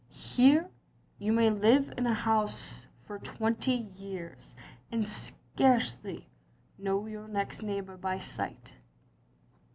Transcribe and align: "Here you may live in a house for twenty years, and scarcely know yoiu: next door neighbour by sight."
"Here 0.09 0.67
you 1.19 1.31
may 1.31 1.51
live 1.51 1.93
in 1.95 2.07
a 2.07 2.13
house 2.15 2.87
for 3.05 3.19
twenty 3.19 3.75
years, 3.95 4.55
and 4.91 5.07
scarcely 5.07 6.27
know 6.75 7.03
yoiu: 7.03 7.29
next 7.29 7.59
door 7.59 7.69
neighbour 7.69 7.97
by 7.97 8.17
sight." 8.17 8.77